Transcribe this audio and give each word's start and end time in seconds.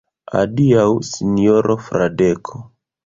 Adiaŭ, 0.39 0.85
sinjoro 1.09 1.77
Fradeko. 1.89 2.65